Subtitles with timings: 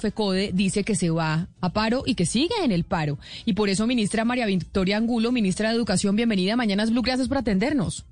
[0.00, 3.18] FECODE dice que se va a paro y que sigue en el paro.
[3.44, 7.38] Y por eso, ministra María Victoria Angulo, ministra de Educación, bienvenida Mañanas Blue, gracias por
[7.38, 8.06] atendernos.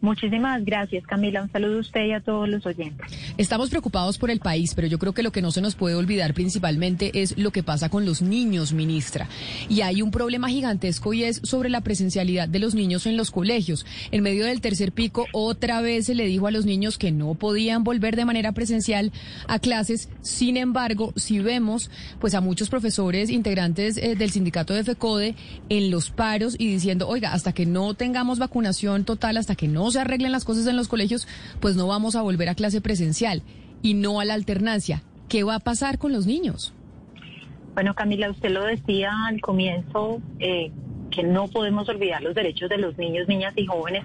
[0.00, 1.42] Muchísimas gracias, Camila.
[1.42, 3.06] Un saludo a usted y a todos los oyentes.
[3.36, 5.96] Estamos preocupados por el país, pero yo creo que lo que no se nos puede
[5.96, 9.28] olvidar principalmente es lo que pasa con los niños, ministra.
[9.68, 13.32] Y hay un problema gigantesco y es sobre la presencialidad de los niños en los
[13.32, 13.86] colegios.
[14.12, 17.34] En medio del tercer pico, otra vez se le dijo a los niños que no
[17.34, 19.10] podían volver de manera presencial
[19.48, 20.08] a clases.
[20.22, 21.90] Sin embargo, si vemos
[22.20, 25.34] pues a muchos profesores integrantes eh, del sindicato de FECODE
[25.68, 29.87] en los paros y diciendo, oiga, hasta que no tengamos vacunación total, hasta que no
[29.90, 31.26] se arreglen las cosas en los colegios,
[31.60, 33.42] pues no vamos a volver a clase presencial
[33.82, 35.02] y no a la alternancia.
[35.28, 36.72] ¿Qué va a pasar con los niños?
[37.74, 40.72] Bueno, Camila, usted lo decía al comienzo, eh,
[41.10, 44.02] que no podemos olvidar los derechos de los niños, niñas y jóvenes.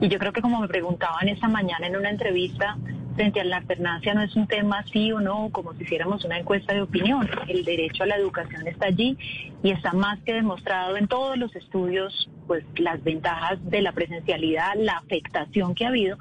[0.00, 2.78] Y yo creo que como me preguntaban esta mañana en una entrevista,
[3.20, 6.38] frente a la alternancia no es un tema sí o no, como si hiciéramos una
[6.38, 7.28] encuesta de opinión.
[7.48, 9.18] El derecho a la educación está allí
[9.62, 14.72] y está más que demostrado en todos los estudios, pues las ventajas de la presencialidad,
[14.74, 16.16] la afectación que ha habido.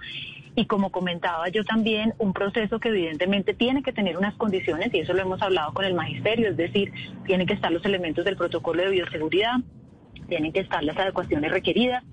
[0.55, 4.99] Y como comentaba yo también, un proceso que evidentemente tiene que tener unas condiciones, y
[4.99, 6.91] eso lo hemos hablado con el magisterio, es decir,
[7.25, 9.55] tienen que estar los elementos del protocolo de bioseguridad,
[10.27, 12.03] tienen que estar las adecuaciones requeridas,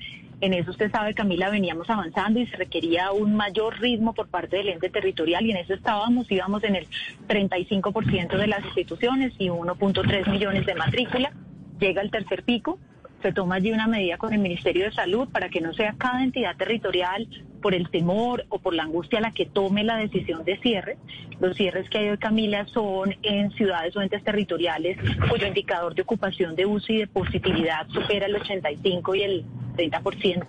[0.40, 4.56] en eso usted sabe, Camila, veníamos avanzando y se requería un mayor ritmo por parte
[4.56, 6.86] del ente territorial y en eso estábamos, íbamos en el
[7.26, 11.32] 35% de las instituciones y 1.3 millones de matrícula.
[11.80, 12.78] Llega el tercer pico,
[13.22, 16.22] se toma allí una medida con el Ministerio de Salud para que no sea cada
[16.22, 17.26] entidad territorial
[17.62, 20.98] por el temor o por la angustia la que tome la decisión de cierre.
[21.40, 26.02] Los cierres que hay hoy, Camila, son en ciudades o entes territoriales cuyo indicador de
[26.02, 29.44] ocupación de uso y de positividad supera el 85 y el
[29.76, 30.46] 30%.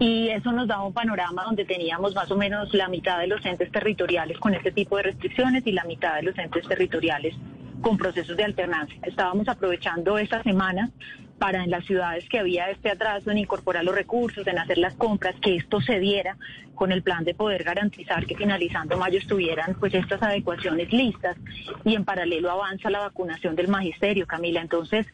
[0.00, 3.44] Y eso nos da un panorama donde teníamos más o menos la mitad de los
[3.44, 7.34] entes territoriales con este tipo de restricciones y la mitad de los entes territoriales
[7.80, 8.98] con procesos de alternancia.
[9.02, 10.90] Estábamos aprovechando esta semana
[11.38, 14.94] para en las ciudades que había este atraso en incorporar los recursos, en hacer las
[14.94, 16.36] compras, que esto se diera
[16.74, 21.36] con el plan de poder garantizar que finalizando mayo estuvieran pues estas adecuaciones listas
[21.84, 24.60] y en paralelo avanza la vacunación del magisterio, Camila.
[24.60, 25.06] Entonces,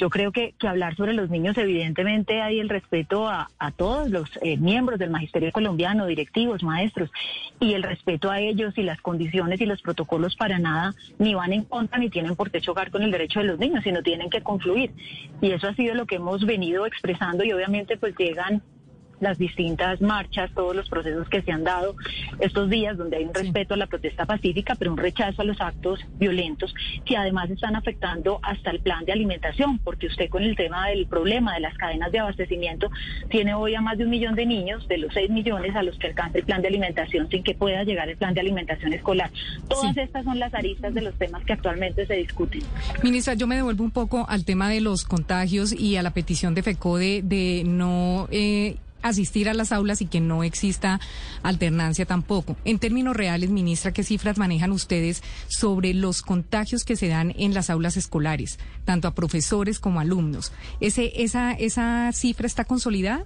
[0.00, 4.30] yo creo que, que hablar sobre los niños, evidentemente hay el respeto a, todos los
[4.40, 7.10] eh, miembros del magisterio colombiano, directivos, maestros,
[7.60, 11.52] y el respeto a ellos y las condiciones y los protocolos para nada ni van
[11.52, 14.30] en contra ni tienen por qué chocar con el derecho de los niños, sino tienen
[14.30, 14.90] que confluir.
[15.42, 18.62] Y eso ha sido lo que hemos venido expresando y obviamente pues llegan
[19.20, 21.94] las distintas marchas, todos los procesos que se han dado
[22.40, 25.60] estos días, donde hay un respeto a la protesta pacífica, pero un rechazo a los
[25.60, 30.56] actos violentos que además están afectando hasta el plan de alimentación, porque usted con el
[30.56, 32.90] tema del problema de las cadenas de abastecimiento
[33.28, 35.98] tiene hoy a más de un millón de niños, de los seis millones a los
[35.98, 39.30] que alcanza el plan de alimentación sin que pueda llegar el plan de alimentación escolar.
[39.68, 42.62] Todas estas son las aristas de los temas que actualmente se discuten.
[43.02, 46.54] Ministra, yo me devuelvo un poco al tema de los contagios y a la petición
[46.54, 48.28] de FECODE de no...
[48.30, 51.00] Eh, asistir a las aulas y que no exista
[51.42, 52.56] alternancia tampoco.
[52.64, 57.54] En términos reales, ministra, ¿qué cifras manejan ustedes sobre los contagios que se dan en
[57.54, 60.52] las aulas escolares, tanto a profesores como a alumnos?
[60.80, 63.24] ¿Ese, esa, ¿Esa cifra está consolidada?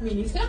[0.00, 0.42] Ministra.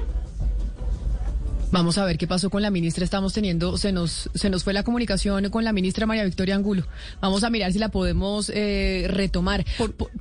[1.69, 3.03] Vamos a ver qué pasó con la ministra.
[3.03, 6.83] Estamos teniendo, se nos, se nos fue la comunicación con la ministra María Victoria Angulo.
[7.19, 9.65] Vamos a mirar si la podemos eh, retomar.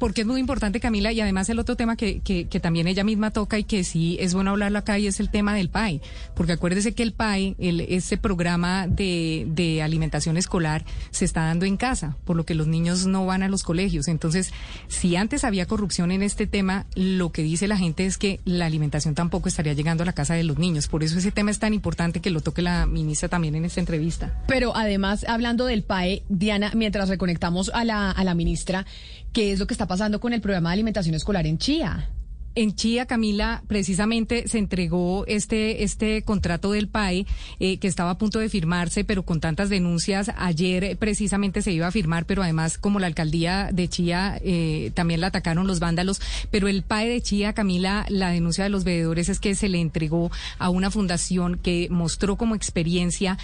[0.01, 3.05] porque es muy importante, Camila, y además el otro tema que, que, que, también ella
[3.05, 6.01] misma toca y que sí es bueno hablarlo acá y es el tema del PAI.
[6.35, 11.65] Porque acuérdese que el PAI, el, ese programa de, de alimentación escolar, se está dando
[11.65, 14.09] en casa, por lo que los niños no van a los colegios.
[14.09, 14.53] Entonces,
[14.89, 18.67] si antes había corrupción en este tema, lo que dice la gente es que la
[18.67, 20.89] alimentación tampoco estaría llegando a la casa de los niños.
[20.89, 23.79] Por eso ese tema es tan importante que lo toque la ministra también en esta
[23.79, 24.43] entrevista.
[24.49, 28.87] Pero además, hablando del PAE, Diana, mientras reconectamos a la, a la ministra,
[29.33, 32.11] ¿qué es lo que está pasando con el programa de alimentación escolar en Chía?
[32.59, 37.27] En Chía, Camila, precisamente se entregó este, este contrato del PAE
[37.61, 41.73] eh, que estaba a punto de firmarse, pero con tantas denuncias, ayer eh, precisamente se
[41.73, 45.81] iba a firmar, pero además como la alcaldía de Chía eh, también la atacaron los
[45.81, 49.69] vándalos, pero el PAE de Chía, Camila, la denuncia de los veedores es que se
[49.69, 53.37] le entregó a una fundación que mostró como experiencia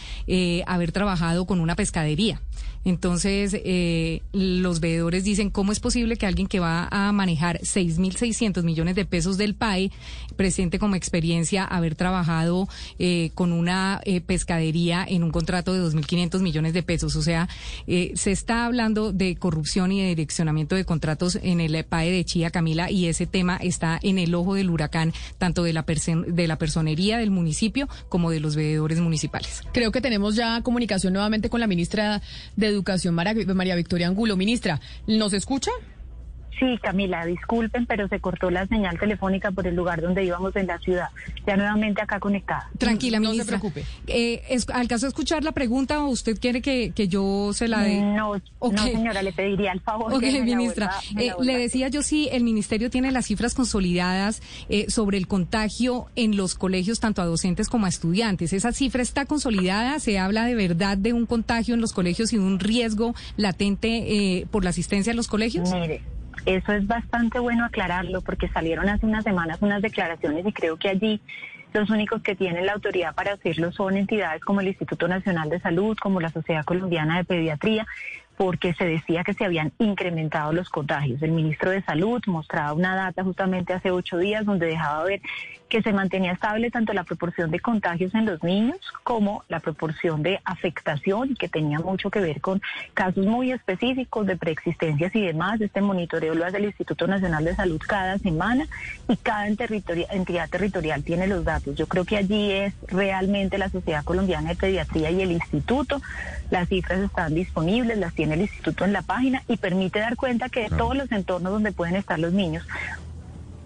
[0.67, 2.41] haber trabajado con una pescadería.
[2.85, 3.57] Entonces,
[4.33, 9.03] los veedores dicen, ¿cómo es posible que alguien que va a manejar 6.600 millones de
[9.03, 9.91] de pesos del PAE,
[10.37, 12.69] presente como experiencia haber trabajado
[12.99, 17.17] eh, con una eh, pescadería en un contrato de 2.500 millones de pesos.
[17.17, 17.49] O sea,
[17.89, 22.25] eh, se está hablando de corrupción y de direccionamiento de contratos en el PAE de
[22.25, 26.47] Chía, Camila, y ese tema está en el ojo del huracán, tanto de la, de
[26.47, 29.63] la personería del municipio como de los veedores municipales.
[29.73, 32.23] Creo que tenemos ya comunicación nuevamente con la ministra
[32.57, 34.37] de Educación, María Victoria Angulo.
[34.37, 35.71] Ministra, ¿nos escucha?
[36.59, 40.67] Sí, Camila, disculpen, pero se cortó la señal telefónica por el lugar donde íbamos en
[40.67, 41.09] la ciudad.
[41.47, 42.69] Ya nuevamente acá conectada.
[42.79, 43.57] Tranquila, ministra.
[43.57, 43.85] No se preocupe.
[44.07, 48.01] Eh, ¿Alcanzó a escuchar la pregunta o usted quiere que, yo se la dé?
[48.01, 50.13] No, no, señora, le pediría el favor.
[50.13, 50.91] Ok, ministra.
[51.19, 56.07] Eh, le decía yo sí, el ministerio tiene las cifras consolidadas eh, sobre el contagio
[56.17, 58.53] en los colegios, tanto a docentes como a estudiantes.
[58.53, 59.99] ¿Esa cifra está consolidada?
[59.99, 63.89] ¿Se habla de verdad de un contagio en los colegios y un riesgo latente
[64.39, 65.73] eh, por la asistencia a los colegios?
[65.73, 66.03] Mire.
[66.45, 70.89] Eso es bastante bueno aclararlo porque salieron hace unas semanas unas declaraciones y creo que
[70.89, 71.21] allí
[71.73, 75.61] los únicos que tienen la autoridad para hacerlo son entidades como el Instituto Nacional de
[75.61, 77.87] Salud, como la Sociedad Colombiana de Pediatría,
[78.37, 81.23] porque se decía que se habían incrementado los contagios.
[81.23, 85.21] El ministro de Salud mostraba una data justamente hace ocho días donde dejaba ver
[85.73, 90.23] que se mantenía estable tanto la proporción de contagios en los niños como la proporción
[90.23, 92.61] de afectación, que tenía mucho que ver con
[92.93, 95.63] casos muy específicos de preexistencias y demás.
[95.63, 98.67] Este monitoreo lo hace el Instituto Nacional de Salud cada semana
[99.09, 101.75] y cada entidad territorial tiene los datos.
[101.75, 106.03] Yo creo que allí es realmente la Sociedad Colombiana de Pediatría y el Instituto.
[106.51, 110.49] Las cifras están disponibles, las tiene el Instituto en la página y permite dar cuenta
[110.49, 112.65] que de todos los entornos donde pueden estar los niños,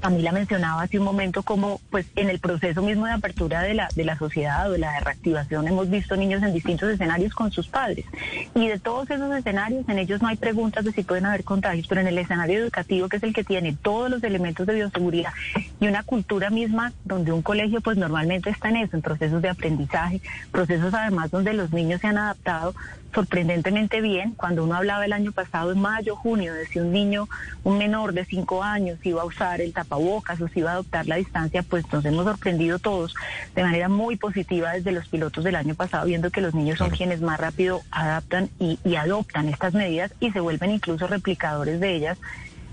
[0.00, 3.88] Camila mencionaba hace un momento como pues en el proceso mismo de apertura de la,
[3.94, 7.69] de la sociedad o de la reactivación hemos visto niños en distintos escenarios con sus
[7.69, 8.05] padres.
[8.55, 11.87] Y de todos esos escenarios, en ellos no hay preguntas de si pueden haber contagios,
[11.87, 15.32] pero en el escenario educativo, que es el que tiene todos los elementos de bioseguridad
[15.81, 19.49] y una cultura misma donde un colegio pues normalmente está en eso, en procesos de
[19.49, 20.20] aprendizaje,
[20.52, 22.75] procesos además donde los niños se han adaptado
[23.16, 24.34] sorprendentemente bien.
[24.34, 27.28] Cuando uno hablaba el año pasado, en mayo, junio, de si un niño,
[27.64, 31.06] un menor de cinco años iba a usar el tapabocas o si iba a adoptar
[31.06, 33.14] la distancia, pues nos hemos sorprendido todos
[33.54, 36.90] de manera muy positiva desde los pilotos del año pasado, viendo que los niños son
[36.90, 41.94] quienes más rápido adaptan y, y adoptan estas medidas y se vuelven incluso replicadores de
[41.94, 42.18] ellas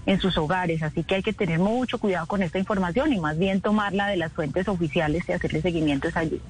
[0.05, 0.83] en sus hogares.
[0.83, 4.17] Así que hay que tener mucho cuidado con esta información y más bien tomarla de
[4.17, 6.41] las fuentes oficiales y hacerle seguimiento allí.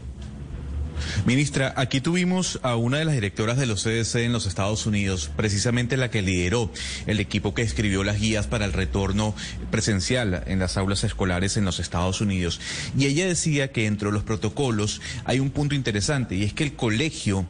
[1.26, 5.32] Ministra, aquí tuvimos a una de las directoras de los CDC en los Estados Unidos,
[5.36, 6.72] precisamente la que lideró
[7.08, 9.36] el equipo que escribió las guías para el retorno
[9.72, 12.60] presencial en las aulas escolares en los Estados Unidos.
[12.98, 16.74] Y ella decía que entre los protocolos hay un punto interesante y es que el
[16.76, 17.48] colegio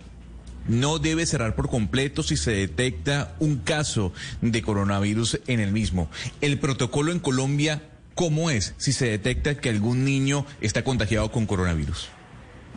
[0.67, 6.09] no debe cerrar por completo si se detecta un caso de coronavirus en el mismo.
[6.41, 7.81] El protocolo en Colombia,
[8.15, 12.09] ¿cómo es si se detecta que algún niño está contagiado con coronavirus?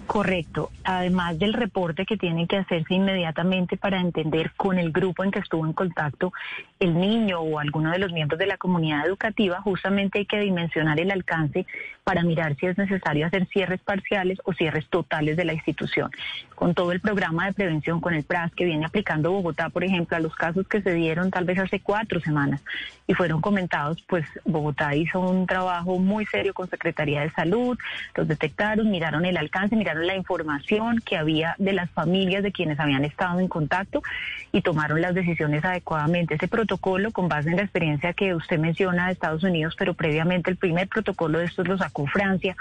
[0.06, 0.70] Correcto.
[0.85, 5.41] Además del reporte que tiene que hacerse inmediatamente para entender con el grupo en que
[5.41, 6.32] estuvo en contacto
[6.78, 11.00] el niño o alguno de los miembros de la comunidad educativa, justamente hay que dimensionar
[11.00, 11.67] el alcance
[12.05, 16.11] para mirar si es necesario hacer cierres parciales o cierres totales de la institución.
[16.55, 20.17] Con todo el programa de prevención con el PRAS que viene aplicando Bogotá, por ejemplo,
[20.17, 22.62] a los casos que se dieron tal vez hace cuatro semanas
[23.08, 27.76] y fueron comentados, pues Bogotá hizo un trabajo muy serio con Secretaría de Salud,
[28.14, 32.78] los detectaron, miraron el alcance, miraron la información que había de las familias de quienes
[32.78, 34.02] habían estado en contacto
[34.52, 36.34] y tomaron las decisiones adecuadamente.
[36.37, 40.50] Ese protocolo, con base en la experiencia que usted menciona de Estados Unidos, pero previamente
[40.50, 42.56] el primer protocolo de estos lo sacó Francia,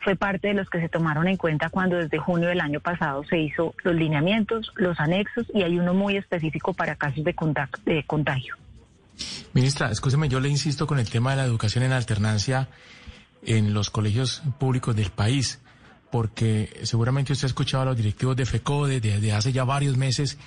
[0.00, 3.22] fue parte de los que se tomaron en cuenta cuando desde junio del año pasado
[3.24, 7.34] se hizo los lineamientos, los anexos y hay uno muy específico para casos de,
[7.84, 8.54] de contagio.
[9.52, 12.68] Ministra, escúcheme, yo le insisto con el tema de la educación en alternancia
[13.42, 15.60] en los colegios públicos del país,
[16.10, 20.38] porque seguramente usted ha escuchado a los directivos de FECODE desde hace ya varios meses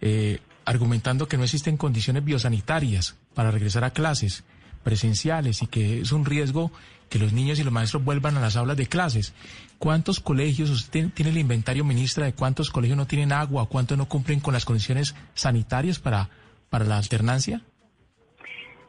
[0.00, 4.44] eh, argumentando que no existen condiciones biosanitarias para regresar a clases
[4.82, 6.72] presenciales y que es un riesgo
[7.08, 9.34] que los niños y los maestros vuelvan a las aulas de clases.
[9.78, 14.08] ¿Cuántos colegios, usted tiene el inventario, ministra, de cuántos colegios no tienen agua, cuántos no
[14.08, 16.30] cumplen con las condiciones sanitarias para,
[16.70, 17.62] para la alternancia?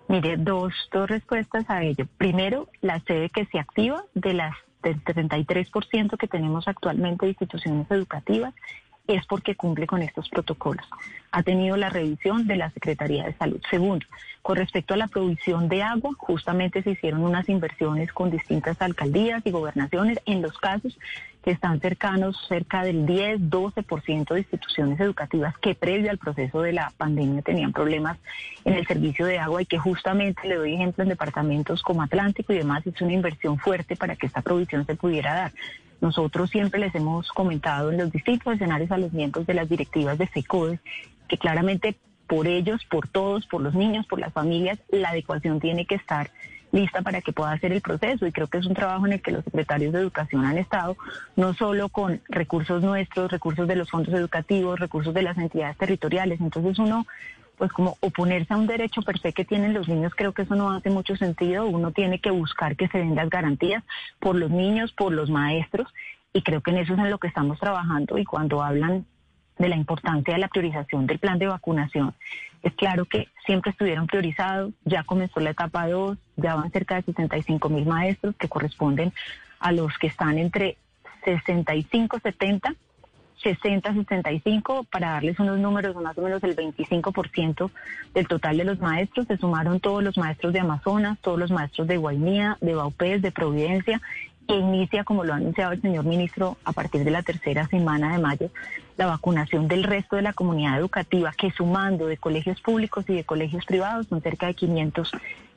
[0.08, 2.06] Mire, dos, dos respuestas a ello.
[2.18, 7.90] Primero, la sede que se activa de las del 33% que tenemos actualmente de instituciones
[7.90, 8.54] educativas
[9.08, 10.86] es porque cumple con estos protocolos.
[11.32, 13.62] Ha tenido la revisión de la Secretaría de Salud.
[13.70, 14.06] Segundo,
[14.42, 19.42] con respecto a la provisión de agua, justamente se hicieron unas inversiones con distintas alcaldías
[19.46, 20.98] y gobernaciones en los casos
[21.44, 26.72] que están cercanos cerca del 10, 12% de instituciones educativas que previo al proceso de
[26.72, 28.18] la pandemia tenían problemas
[28.64, 32.54] en el servicio de agua y que justamente le doy ejemplo en departamentos como Atlántico
[32.54, 35.52] y demás, es una inversión fuerte para que esta provisión se pudiera dar.
[36.04, 40.18] Nosotros siempre les hemos comentado en los distintos escenarios a los miembros de las directivas
[40.18, 40.82] de FECODE
[41.30, 41.96] que claramente
[42.28, 46.30] por ellos, por todos, por los niños, por las familias, la adecuación tiene que estar
[46.74, 48.28] lista para que pueda hacer el proceso.
[48.28, 50.98] Y creo que es un trabajo en el que los secretarios de educación han estado
[51.38, 56.42] no solo con recursos nuestros, recursos de los fondos educativos, recursos de las entidades territoriales,
[56.42, 57.08] entonces uno
[57.64, 60.54] pues como oponerse a un derecho per se que tienen los niños, creo que eso
[60.54, 63.86] no hace mucho sentido, uno tiene que buscar que se den las garantías
[64.20, 65.88] por los niños, por los maestros
[66.34, 69.06] y creo que en eso es en lo que estamos trabajando y cuando hablan
[69.58, 72.14] de la importancia de la priorización del plan de vacunación.
[72.64, 77.04] Es claro que siempre estuvieron priorizados, ya comenzó la etapa 2, ya van cerca de
[77.04, 79.14] 65 mil maestros que corresponden
[79.62, 80.76] a los que están entre
[81.24, 82.76] 65, 70,
[83.44, 87.70] 60-65, para darles unos números, más o menos el 25%
[88.14, 89.28] del total de los maestros.
[89.28, 93.32] Se sumaron todos los maestros de Amazonas, todos los maestros de Guainía, de Baupés, de
[93.32, 94.02] Providencia,
[94.48, 98.14] que inicia, como lo ha anunciado el señor ministro, a partir de la tercera semana
[98.14, 98.50] de mayo,
[98.98, 103.24] la vacunación del resto de la comunidad educativa, que sumando de colegios públicos y de
[103.24, 105.12] colegios privados son cerca de 500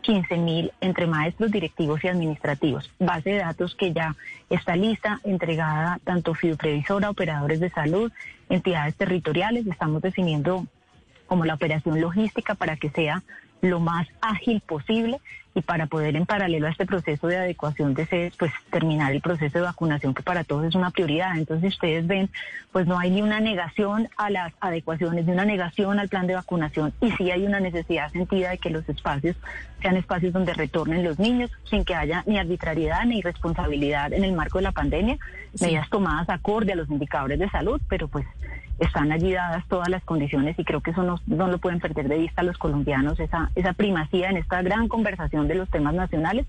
[0.07, 2.91] 15.000 entre maestros directivos y administrativos.
[2.99, 4.15] Base de datos que ya
[4.49, 8.13] está lista, entregada tanto FIUPrevisora, operadores de salud,
[8.49, 9.67] entidades territoriales.
[9.67, 10.67] Estamos definiendo
[11.27, 13.25] como la operación logística para que sea
[13.61, 15.21] lo más ágil posible
[15.57, 19.23] y para poder en paralelo a este proceso de adecuación de sedes, pues terminar el
[19.23, 21.39] proceso de vacunación que para todos es una prioridad.
[21.39, 22.29] Entonces ustedes ven,
[22.73, 26.35] pues no hay ni una negación a las adecuaciones, ni una negación al plan de
[26.35, 29.35] vacunación y sí hay una necesidad sentida de que los espacios
[29.81, 34.33] sean espacios donde retornen los niños sin que haya ni arbitrariedad ni irresponsabilidad en el
[34.33, 35.17] marco de la pandemia,
[35.59, 38.27] medidas tomadas acorde a los indicadores de salud, pero pues
[38.79, 42.09] están allí dadas todas las condiciones y creo que eso no, no lo pueden perder
[42.09, 46.47] de vista los colombianos, esa, esa primacía en esta gran conversación de los temas nacionales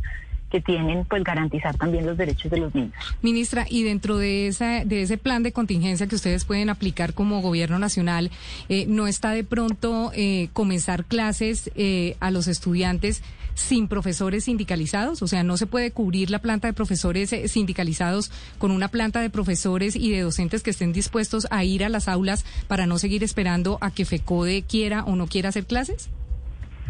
[0.49, 2.93] que tienen pues garantizar también los derechos de los niños.
[3.21, 7.41] Ministra, y dentro de esa de ese plan de contingencia que ustedes pueden aplicar como
[7.41, 8.31] gobierno nacional,
[8.69, 13.23] eh, no está de pronto eh, comenzar clases eh, a los estudiantes
[13.57, 18.71] sin profesores sindicalizados, o sea, no se puede cubrir la planta de profesores sindicalizados con
[18.71, 22.45] una planta de profesores y de docentes que estén dispuestos a ir a las aulas
[22.67, 26.09] para no seguir esperando a que FECODE quiera o no quiera hacer clases.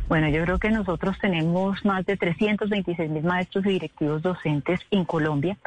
[0.09, 5.05] Bueno, yo creo que nosotros tenemos más de 326 mil maestros y directivos docentes en
[5.05, 5.57] Colombia.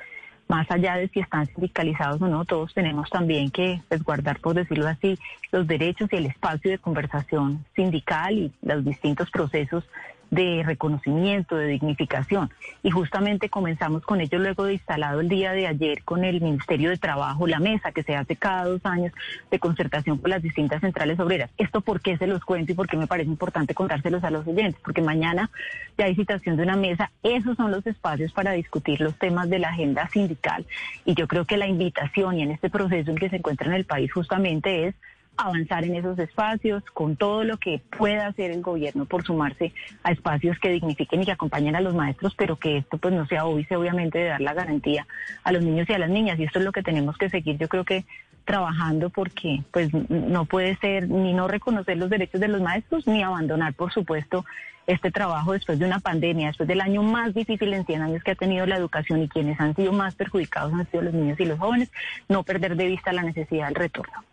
[0.48, 4.88] Más allá de si están sindicalizados o no, todos tenemos también que resguardar, por decirlo
[4.88, 5.18] así,
[5.52, 9.84] los derechos y el espacio de conversación sindical y los distintos procesos
[10.30, 12.50] de reconocimiento, de dignificación.
[12.82, 16.90] Y justamente comenzamos con ello luego de instalado el día de ayer con el Ministerio
[16.90, 19.12] de Trabajo, la mesa que se hace cada dos años
[19.50, 21.50] de concertación con las distintas centrales obreras.
[21.58, 24.46] ¿Esto por qué se los cuento y por qué me parece importante contárselos a los
[24.46, 24.80] oyentes?
[24.82, 25.50] Porque mañana
[25.98, 27.10] ya hay citación de una mesa.
[27.22, 30.64] Esos son los espacios para discutir los temas de la agenda sindical.
[31.04, 33.74] Y yo creo que la invitación y en este proceso en que se encuentra en
[33.74, 34.94] el país justamente es
[35.40, 40.12] avanzar en esos espacios con todo lo que pueda hacer el gobierno por sumarse a
[40.12, 43.44] espacios que dignifiquen y que acompañen a los maestros, pero que esto pues no sea
[43.44, 45.06] obvio obviamente de dar la garantía
[45.44, 47.56] a los niños y a las niñas y esto es lo que tenemos que seguir
[47.58, 48.04] yo creo que
[48.44, 53.22] trabajando porque pues no puede ser ni no reconocer los derechos de los maestros ni
[53.22, 54.44] abandonar por supuesto
[54.86, 58.32] este trabajo después de una pandemia, después del año más difícil en 100 años que
[58.32, 61.44] ha tenido la educación y quienes han sido más perjudicados han sido los niños y
[61.44, 61.92] los jóvenes,
[62.28, 64.24] no perder de vista la necesidad del retorno.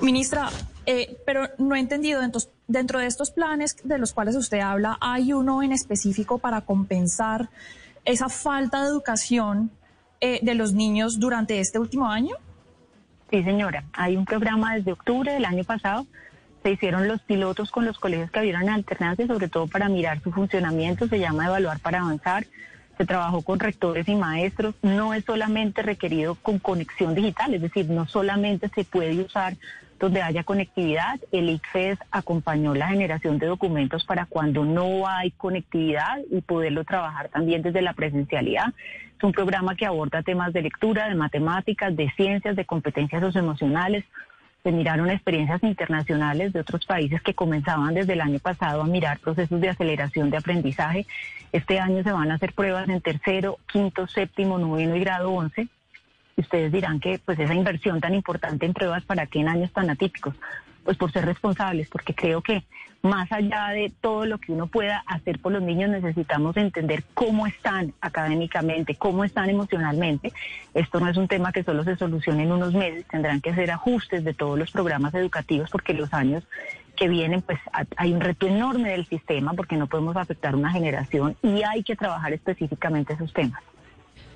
[0.00, 0.50] Ministra,
[0.86, 2.20] eh, pero no he entendido,
[2.66, 7.48] dentro, de estos planes de los cuales usted habla, ¿hay uno en específico para compensar
[8.04, 9.70] esa falta de educación
[10.20, 12.36] eh, de los niños durante este último año?
[13.30, 13.84] Sí, señora.
[13.92, 16.06] Hay un programa desde octubre del año pasado.
[16.62, 20.32] Se hicieron los pilotos con los colegios que abrieron alternancia, sobre todo para mirar su
[20.32, 21.08] funcionamiento.
[21.08, 22.46] Se llama Evaluar para Avanzar
[22.96, 27.90] se trabajó con rectores y maestros, no es solamente requerido con conexión digital, es decir,
[27.90, 29.56] no solamente se puede usar
[29.98, 36.18] donde haya conectividad, el ICFES acompañó la generación de documentos para cuando no hay conectividad
[36.30, 38.74] y poderlo trabajar también desde la presencialidad.
[39.16, 44.04] Es un programa que aborda temas de lectura, de matemáticas, de ciencias, de competencias socioemocionales,
[44.64, 49.18] se miraron experiencias internacionales de otros países que comenzaban desde el año pasado a mirar
[49.18, 51.06] procesos de aceleración de aprendizaje.
[51.52, 55.68] Este año se van a hacer pruebas en tercero, quinto, séptimo, noveno y grado once.
[56.36, 59.70] Y ustedes dirán que pues esa inversión tan importante en pruebas para qué en años
[59.70, 60.34] tan atípicos.
[60.84, 62.64] Pues por ser responsables, porque creo que
[63.02, 67.46] más allá de todo lo que uno pueda hacer por los niños, necesitamos entender cómo
[67.46, 70.32] están académicamente, cómo están emocionalmente.
[70.72, 73.70] Esto no es un tema que solo se solucione en unos meses, tendrán que hacer
[73.70, 76.44] ajustes de todos los programas educativos porque los años
[76.96, 77.58] que vienen, pues
[77.96, 81.96] hay un reto enorme del sistema porque no podemos afectar una generación y hay que
[81.96, 83.60] trabajar específicamente esos temas.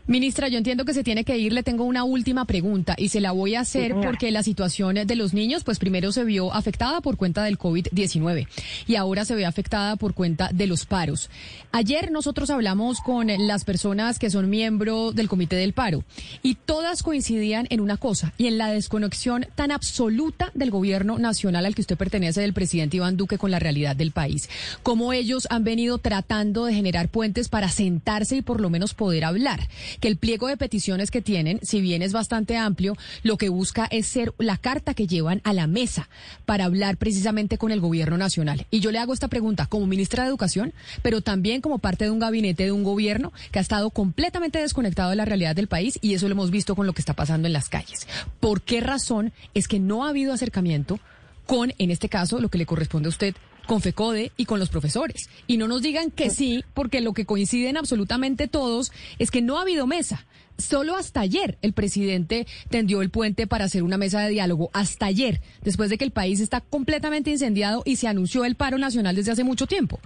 [0.08, 1.52] Ministra, yo entiendo que se tiene que ir.
[1.52, 5.16] Le tengo una última pregunta y se la voy a hacer porque la situación de
[5.16, 8.48] los niños, pues primero se vio afectada por cuenta del COVID-19
[8.86, 11.28] y ahora se ve afectada por cuenta de los paros.
[11.72, 16.04] Ayer nosotros hablamos con las personas que son miembros del Comité del Paro
[16.42, 21.66] y todas coincidían en una cosa y en la desconexión tan absoluta del gobierno nacional
[21.66, 24.48] al que usted pertenece, del presidente Iván Duque, con la realidad del país.
[24.82, 29.26] Cómo ellos han venido tratando de generar puentes para sentarse y por lo menos poder
[29.26, 29.68] hablar
[30.00, 33.86] que el pliego de peticiones que tienen, si bien es bastante amplio, lo que busca
[33.90, 36.08] es ser la carta que llevan a la mesa
[36.46, 38.66] para hablar precisamente con el gobierno nacional.
[38.70, 42.10] Y yo le hago esta pregunta como ministra de Educación, pero también como parte de
[42.10, 45.98] un gabinete de un gobierno que ha estado completamente desconectado de la realidad del país
[46.00, 48.06] y eso lo hemos visto con lo que está pasando en las calles.
[48.40, 51.00] ¿Por qué razón es que no ha habido acercamiento
[51.46, 53.34] con, en este caso, lo que le corresponde a usted,
[53.68, 55.28] con FECODE y con los profesores.
[55.46, 59.58] Y no nos digan que sí, porque lo que coinciden absolutamente todos es que no
[59.58, 60.26] ha habido mesa.
[60.56, 64.70] Solo hasta ayer el presidente tendió el puente para hacer una mesa de diálogo.
[64.72, 68.78] Hasta ayer, después de que el país está completamente incendiado y se anunció el paro
[68.78, 70.00] nacional desde hace mucho tiempo.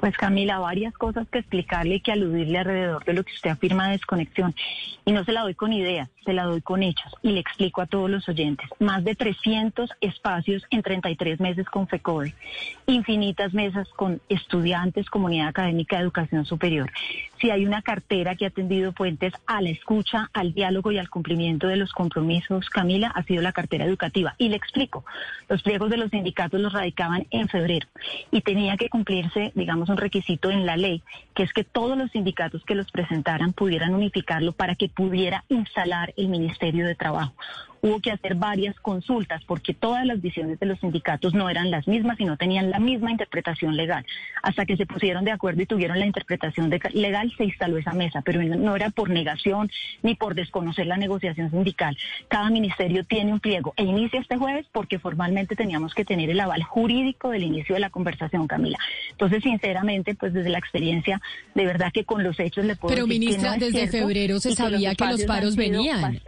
[0.00, 3.86] Pues Camila, varias cosas que explicarle y que aludirle alrededor de lo que usted afirma
[3.86, 4.54] de desconexión.
[5.04, 7.80] Y no se la doy con ideas, se la doy con hechos y le explico
[7.80, 8.68] a todos los oyentes.
[8.80, 12.34] Más de 300 espacios en 33 meses con FECODE,
[12.86, 16.90] infinitas mesas con estudiantes, comunidad académica educación superior.
[17.40, 21.10] Si hay una cartera que ha tendido puentes a la escucha, al diálogo y al
[21.10, 24.34] cumplimiento de los compromisos, Camila, ha sido la cartera educativa.
[24.38, 25.04] Y le explico,
[25.48, 27.86] los pliegos de los sindicatos los radicaban en febrero
[28.30, 31.02] y tenía que cumplirse, digamos, un requisito en la ley,
[31.34, 36.14] que es que todos los sindicatos que los presentaran pudieran unificarlo para que pudiera instalar
[36.16, 37.34] el Ministerio de Trabajo
[37.86, 41.86] hubo que hacer varias consultas porque todas las visiones de los sindicatos no eran las
[41.86, 44.04] mismas y no tenían la misma interpretación legal.
[44.42, 48.22] Hasta que se pusieron de acuerdo y tuvieron la interpretación legal, se instaló esa mesa,
[48.22, 49.70] pero no era por negación
[50.02, 51.96] ni por desconocer la negociación sindical.
[52.28, 56.40] Cada ministerio tiene un pliego e inicia este jueves porque formalmente teníamos que tener el
[56.40, 58.78] aval jurídico del inicio de la conversación, Camila.
[59.10, 61.20] Entonces, sinceramente, pues desde la experiencia,
[61.54, 64.40] de verdad que con los hechos le puedo pero, decir ministra, que no desde febrero
[64.40, 66.20] se sabía que los paros venían.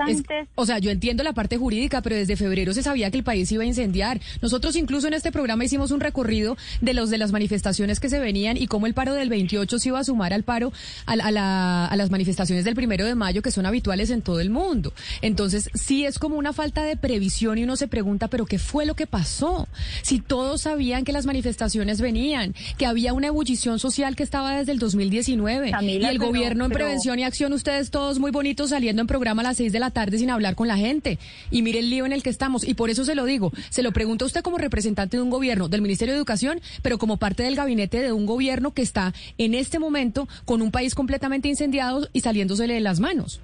[0.54, 3.50] o sea, yo entiendo la parte jurídica, pero desde febrero se sabía que el país
[3.52, 4.20] iba a incendiar.
[4.42, 8.18] Nosotros incluso en este programa hicimos un recorrido de los de las manifestaciones que se
[8.18, 10.72] venían y cómo el paro del 28 se iba a sumar al paro,
[11.06, 14.50] a, la, a las manifestaciones del primero de mayo que son habituales en todo el
[14.50, 14.92] mundo.
[15.22, 18.86] Entonces, sí es como una falta de previsión y uno se pregunta, pero ¿qué fue
[18.86, 19.68] lo que pasó?
[20.02, 24.72] Si todos sabían que las manifestaciones venían, que había una ebullición social que estaba desde
[24.72, 29.06] el 2019 y el gobierno en prevención y acción, ustedes todos muy bonitos saliendo en
[29.06, 31.18] programa a las seis de la tarde sin hablar con la gente
[31.50, 32.66] y mire el lío en el que estamos.
[32.66, 35.30] Y por eso se lo digo, se lo pregunto a usted como representante de un
[35.30, 39.14] gobierno, del Ministerio de Educación, pero como parte del gabinete de un gobierno que está
[39.38, 43.40] en este momento con un país completamente incendiado y saliéndosele de las manos.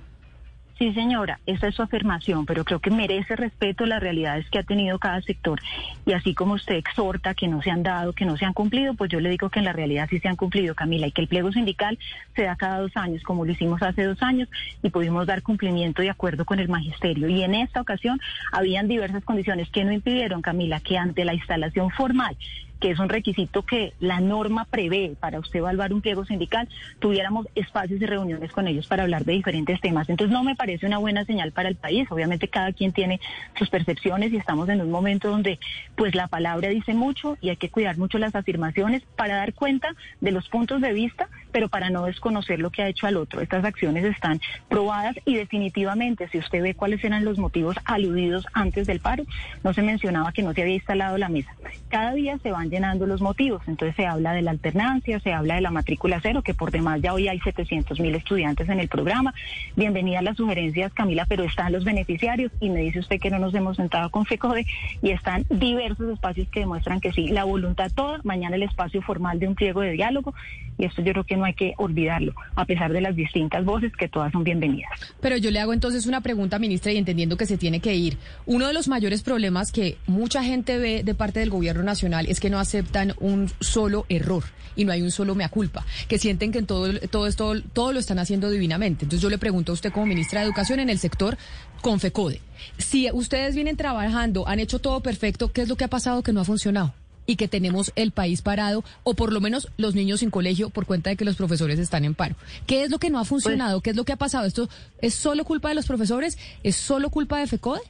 [0.77, 4.65] Sí, señora, esa es su afirmación, pero creo que merece respeto las realidades que ha
[4.65, 5.61] tenido cada sector.
[6.05, 8.95] Y así como usted exhorta que no se han dado, que no se han cumplido,
[8.95, 11.23] pues yo le digo que en la realidad sí se han cumplido, Camila, y que
[11.23, 11.97] el pliego sindical
[12.35, 14.49] se da cada dos años, como lo hicimos hace dos años,
[14.83, 17.29] y pudimos dar cumplimiento de acuerdo con el magisterio.
[17.29, 21.91] Y en esta ocasión habían diversas condiciones que no impidieron, Camila, que ante la instalación
[21.91, 22.37] formal
[22.81, 27.47] que es un requisito que la norma prevé para usted evaluar un pliego sindical, tuviéramos
[27.55, 30.09] espacios y reuniones con ellos para hablar de diferentes temas.
[30.09, 32.07] Entonces no me parece una buena señal para el país.
[32.11, 33.21] Obviamente cada quien tiene
[33.59, 35.59] sus percepciones y estamos en un momento donde
[35.97, 39.95] pues la palabra dice mucho y hay que cuidar mucho las afirmaciones para dar cuenta
[40.21, 43.41] de los puntos de vista, pero para no desconocer lo que ha hecho al otro.
[43.41, 48.89] Estas acciones están probadas y definitivamente si usted ve cuáles eran los motivos aludidos antes
[48.89, 49.23] del paro,
[49.63, 51.55] no se mencionaba que no se había instalado la mesa.
[51.91, 53.63] Cada día se van llenando los motivos.
[53.69, 57.01] Entonces se habla de la alternancia, se habla de la matrícula cero, que por demás
[57.01, 59.33] ya hoy hay 700 mil estudiantes en el programa.
[59.77, 63.39] Bienvenida a las sugerencias, Camila, pero están los beneficiarios y me dice usted que no
[63.39, 64.67] nos hemos sentado con FECODE
[65.03, 69.39] y están diversos espacios que demuestran que sí, la voluntad toda, mañana el espacio formal
[69.39, 70.35] de un pliego de diálogo
[70.79, 73.93] y esto yo creo que no hay que olvidarlo, a pesar de las distintas voces
[73.97, 74.91] que todas son bienvenidas.
[75.21, 78.19] Pero yo le hago entonces una pregunta, ministra, y entendiendo que se tiene que ir.
[78.47, 82.41] Uno de los mayores problemas que mucha gente ve de parte del gobierno nacional es
[82.41, 84.45] que no aceptan un solo error
[84.77, 87.93] y no hay un solo mea culpa, que sienten que en todo, todo esto todo
[87.93, 89.05] lo están haciendo divinamente.
[89.05, 91.37] Entonces yo le pregunto a usted como ministra de Educación en el sector,
[91.81, 92.41] con FECODE.
[92.79, 96.33] Si ustedes vienen trabajando, han hecho todo perfecto, ¿qué es lo que ha pasado que
[96.33, 96.95] no ha funcionado?
[97.27, 100.87] Y que tenemos el país parado, o por lo menos los niños sin colegio por
[100.87, 102.37] cuenta de que los profesores están en paro.
[102.67, 103.81] ¿Qué es lo que no ha funcionado?
[103.81, 104.47] ¿Qué es lo que ha pasado?
[104.47, 104.69] ¿Esto
[105.01, 106.39] es solo culpa de los profesores?
[106.63, 107.81] ¿Es solo culpa de FECODE?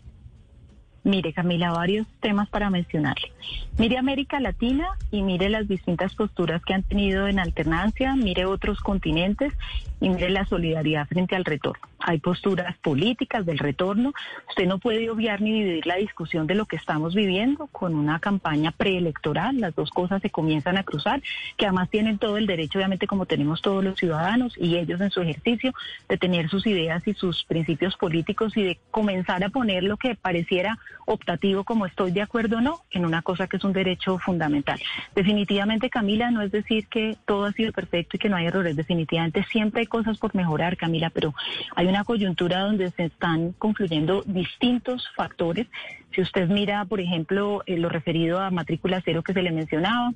[1.05, 3.31] Mire, Camila, varios temas para mencionarle.
[3.77, 8.81] Mire América Latina y mire las distintas posturas que han tenido en alternancia, mire otros
[8.81, 9.53] continentes
[10.01, 11.87] y mire la solidaridad frente al retorno.
[12.07, 14.13] Hay posturas políticas del retorno.
[14.51, 18.19] Usted no puede obviar ni dividir la discusión de lo que estamos viviendo con una
[18.19, 19.59] campaña preelectoral.
[19.59, 21.23] Las dos cosas se comienzan a cruzar,
[21.57, 25.11] que además tienen todo el derecho, obviamente, como tenemos todos los ciudadanos y ellos en
[25.11, 25.73] su ejercicio,
[26.07, 30.15] de tener sus ideas y sus principios políticos y de comenzar a poner lo que
[30.15, 34.19] pareciera optativo como estoy de acuerdo o no en una cosa que es un derecho
[34.19, 34.79] fundamental.
[35.15, 38.77] Definitivamente, Camila, no es decir que todo ha sido perfecto y que no hay errores.
[38.77, 41.35] Definitivamente siempre hay cosas por mejorar, Camila, pero
[41.75, 45.69] hay una coyuntura donde se están confluyendo distintos factores.
[46.13, 50.13] Si usted mira, por ejemplo, eh, lo referido a matrícula cero que se le mencionaba,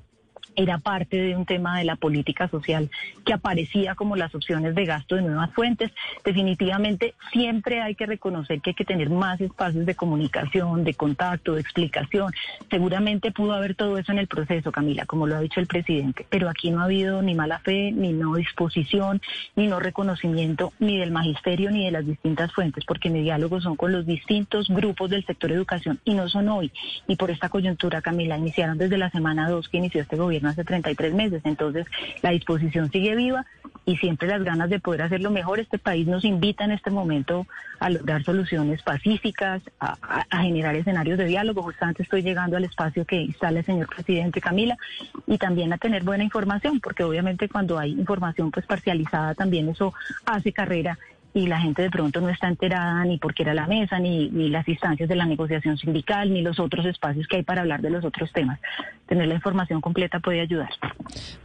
[0.58, 2.90] era parte de un tema de la política social
[3.24, 5.92] que aparecía como las opciones de gasto de nuevas fuentes.
[6.24, 11.54] Definitivamente siempre hay que reconocer que hay que tener más espacios de comunicación, de contacto,
[11.54, 12.32] de explicación.
[12.70, 16.26] Seguramente pudo haber todo eso en el proceso, Camila, como lo ha dicho el presidente,
[16.28, 19.22] pero aquí no ha habido ni mala fe, ni no disposición,
[19.54, 23.76] ni no reconocimiento, ni del magisterio, ni de las distintas fuentes, porque mi diálogo son
[23.76, 26.72] con los distintos grupos del sector educación y no son hoy.
[27.06, 30.64] Y por esta coyuntura, Camila, iniciaron desde la semana 2 que inició este gobierno hace
[30.64, 31.42] 33 meses.
[31.44, 31.86] Entonces,
[32.22, 33.46] la disposición sigue viva
[33.84, 35.60] y siempre las ganas de poder hacerlo mejor.
[35.60, 37.46] Este país nos invita en este momento
[37.80, 39.96] a lograr soluciones pacíficas, a,
[40.42, 41.62] generar escenarios de diálogo.
[41.62, 44.76] Justamente estoy llegando al espacio que instala el señor presidente Camila
[45.26, 49.94] y también a tener buena información, porque obviamente cuando hay información pues parcializada también eso
[50.26, 50.98] hace carrera
[51.34, 54.48] y la gente de pronto no está enterada ni porque era la mesa, ni, ni
[54.48, 57.90] las instancias de la negociación sindical, ni los otros espacios que hay para hablar de
[57.90, 58.58] los otros temas.
[59.06, 60.70] Tener la información completa puede ayudar.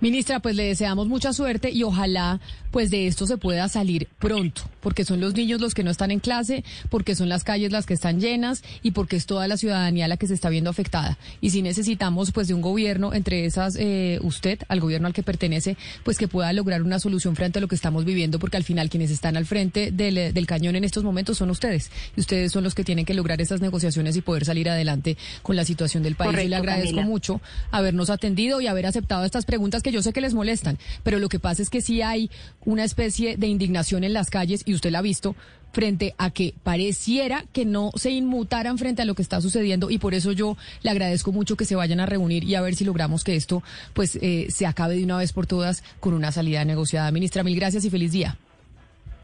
[0.01, 2.39] Ministra, pues le deseamos mucha suerte y ojalá
[2.71, 6.11] pues de esto se pueda salir pronto, porque son los niños los que no están
[6.11, 9.57] en clase, porque son las calles las que están llenas y porque es toda la
[9.57, 11.17] ciudadanía la que se está viendo afectada.
[11.39, 15.23] Y si necesitamos pues de un gobierno, entre esas eh, usted, al gobierno al que
[15.23, 18.63] pertenece, pues que pueda lograr una solución frente a lo que estamos viviendo, porque al
[18.63, 21.91] final quienes están al frente del, cañón en estos momentos son ustedes.
[22.15, 25.55] Y ustedes son los que tienen que lograr esas negociaciones y poder salir adelante con
[25.55, 26.37] la situación del país.
[26.43, 30.21] y le agradezco mucho habernos atendido y haber aceptado estas preguntas que yo sé que
[30.21, 30.77] les molestan.
[31.03, 32.29] Pero lo que pasa es que sí hay
[32.65, 35.35] una especie de indignación en las calles, y usted la ha visto,
[35.73, 39.97] frente a que pareciera que no se inmutaran frente a lo que está sucediendo y
[39.97, 42.85] por eso yo le agradezco mucho que se vayan a reunir y a ver si
[42.85, 46.63] logramos que esto pues eh, se acabe de una vez por todas con una salida
[46.63, 47.11] negociada.
[47.11, 48.37] Ministra, mil gracias y feliz día.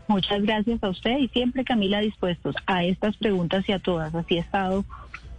[0.10, 4.16] Muchas gracias a usted y siempre, Camila, dispuestos a estas preguntas y a todas.
[4.16, 4.84] Así he estado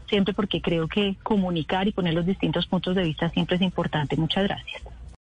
[0.09, 4.17] siempre porque creo que comunicar y poner los distintos puntos de vista siempre es importante.
[4.17, 4.81] Muchas gracias.